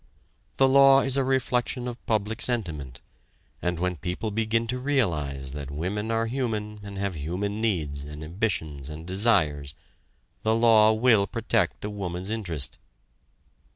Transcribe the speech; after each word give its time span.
The 0.57 0.67
law 0.67 1.01
is 1.01 1.15
a 1.15 1.23
reflection 1.23 1.87
of 1.87 2.03
public 2.07 2.41
sentiment, 2.41 3.01
and 3.61 3.77
when 3.77 3.97
people 3.97 4.31
begin 4.31 4.65
to 4.69 4.79
realize 4.79 5.51
that 5.51 5.69
women 5.69 6.09
are 6.09 6.25
human 6.25 6.79
and 6.81 6.97
have 6.97 7.13
human 7.15 7.61
needs 7.61 8.03
and 8.03 8.23
ambitions 8.23 8.89
and 8.89 9.05
desires, 9.05 9.75
the 10.41 10.55
law 10.55 10.91
will 10.91 11.27
protect 11.27 11.85
a 11.85 11.89
woman's 11.91 12.31
interest. 12.31 12.79